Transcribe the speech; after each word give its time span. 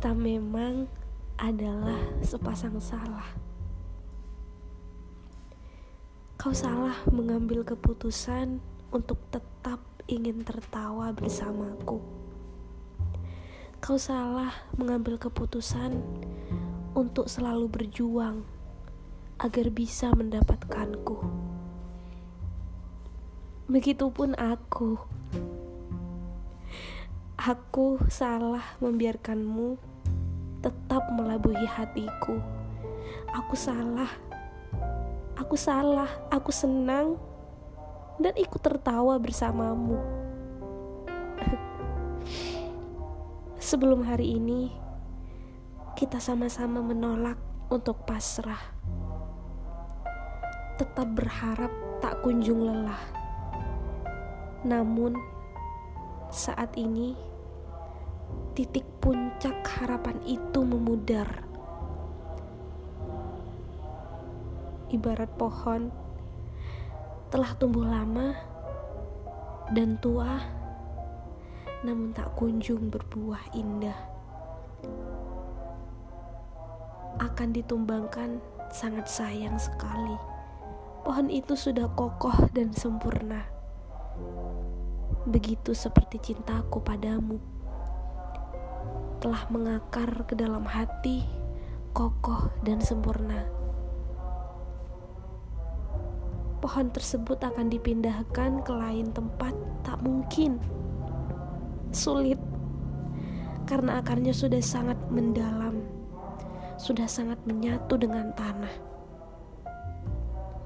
Kita 0.00 0.16
memang 0.16 0.88
adalah 1.36 2.00
sepasang 2.24 2.80
salah. 2.80 3.36
Kau 6.40 6.56
salah 6.56 6.96
mengambil 7.12 7.60
keputusan 7.68 8.64
untuk 8.96 9.20
tetap 9.28 9.76
ingin 10.08 10.40
tertawa 10.40 11.12
bersamaku. 11.12 12.00
Kau 13.84 14.00
salah 14.00 14.48
mengambil 14.72 15.20
keputusan 15.20 16.00
untuk 16.96 17.28
selalu 17.28 17.68
berjuang 17.68 18.40
agar 19.36 19.68
bisa 19.68 20.16
mendapatkanku. 20.16 21.28
Begitupun 23.68 24.32
aku. 24.40 24.96
Aku 27.36 28.00
salah 28.08 28.64
membiarkanmu 28.80 29.89
tetap 30.90 31.06
melabuhi 31.14 31.70
hatiku. 31.70 32.42
Aku 33.30 33.54
salah. 33.54 34.10
Aku 35.38 35.54
salah. 35.54 36.10
Aku 36.34 36.50
senang 36.50 37.14
dan 38.18 38.34
ikut 38.34 38.58
tertawa 38.58 39.14
bersamamu. 39.22 40.02
Sebelum 43.70 44.02
hari 44.02 44.34
ini, 44.34 44.74
kita 45.94 46.18
sama-sama 46.18 46.82
menolak 46.82 47.38
untuk 47.70 48.02
pasrah. 48.02 48.74
Tetap 50.74 51.06
berharap 51.14 51.70
tak 52.02 52.18
kunjung 52.26 52.66
lelah. 52.66 52.98
Namun, 54.66 55.14
saat 56.34 56.74
ini 56.74 57.14
titik 58.50 58.82
puncak 58.98 59.62
harapan 59.78 60.18
itu 60.26 60.60
memudar. 60.66 61.46
Ibarat 64.90 65.30
pohon 65.38 65.94
telah 67.30 67.54
tumbuh 67.54 67.86
lama 67.86 68.34
dan 69.70 69.94
tua, 70.02 70.42
namun 71.86 72.10
tak 72.10 72.34
kunjung 72.34 72.90
berbuah 72.90 73.54
indah. 73.54 73.98
Akan 77.22 77.54
ditumbangkan 77.54 78.42
sangat 78.74 79.06
sayang 79.06 79.62
sekali. 79.62 80.18
Pohon 81.06 81.30
itu 81.30 81.54
sudah 81.54 81.86
kokoh 81.94 82.50
dan 82.50 82.74
sempurna. 82.74 83.46
Begitu 85.30 85.70
seperti 85.70 86.34
cintaku 86.34 86.82
padamu 86.82 87.59
telah 89.20 89.44
mengakar 89.52 90.24
ke 90.24 90.32
dalam 90.32 90.64
hati, 90.64 91.20
kokoh 91.92 92.48
dan 92.64 92.80
sempurna. 92.80 93.44
Pohon 96.64 96.88
tersebut 96.88 97.36
akan 97.36 97.68
dipindahkan 97.68 98.64
ke 98.64 98.72
lain 98.72 99.12
tempat, 99.12 99.52
tak 99.84 100.00
mungkin. 100.00 100.56
Sulit, 101.92 102.40
karena 103.68 104.00
akarnya 104.00 104.32
sudah 104.32 104.60
sangat 104.64 104.96
mendalam, 105.12 105.84
sudah 106.80 107.04
sangat 107.04 107.36
menyatu 107.44 108.00
dengan 108.00 108.32
tanah. 108.32 108.72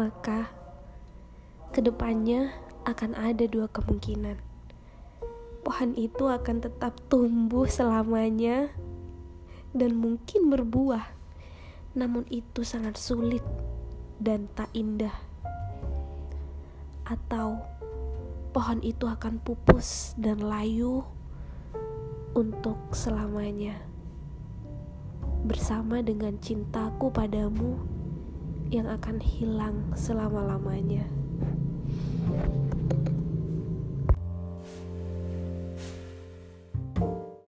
Maka, 0.00 0.48
ke 1.76 1.84
depannya 1.84 2.48
akan 2.88 3.12
ada 3.12 3.44
dua 3.44 3.68
kemungkinan 3.68 4.47
pohon 5.68 5.92
itu 6.00 6.24
akan 6.24 6.64
tetap 6.64 6.96
tumbuh 7.12 7.68
selamanya 7.68 8.72
dan 9.76 10.00
mungkin 10.00 10.48
berbuah. 10.48 11.04
Namun 11.92 12.24
itu 12.32 12.64
sangat 12.64 12.96
sulit 12.96 13.44
dan 14.16 14.48
tak 14.56 14.72
indah. 14.72 15.12
Atau 17.04 17.60
pohon 18.56 18.80
itu 18.80 19.04
akan 19.12 19.44
pupus 19.44 20.16
dan 20.16 20.40
layu 20.40 21.04
untuk 22.32 22.80
selamanya. 22.96 23.76
Bersama 25.44 26.00
dengan 26.00 26.40
cintaku 26.40 27.12
padamu 27.12 27.76
yang 28.72 28.88
akan 28.88 29.20
hilang 29.20 29.92
selama-lamanya. 29.92 31.04